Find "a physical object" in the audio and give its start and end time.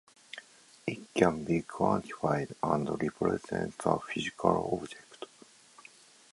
3.85-5.25